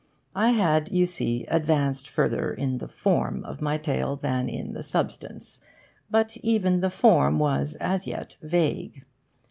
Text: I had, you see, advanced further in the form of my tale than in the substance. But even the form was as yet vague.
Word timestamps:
I 0.35 0.49
had, 0.49 0.91
you 0.91 1.05
see, 1.05 1.45
advanced 1.45 2.09
further 2.09 2.51
in 2.51 2.79
the 2.79 2.87
form 2.87 3.43
of 3.43 3.61
my 3.61 3.77
tale 3.77 4.15
than 4.15 4.49
in 4.49 4.73
the 4.73 4.81
substance. 4.81 5.59
But 6.09 6.37
even 6.37 6.79
the 6.79 6.89
form 6.89 7.37
was 7.37 7.75
as 7.75 8.07
yet 8.07 8.35
vague. 8.41 9.05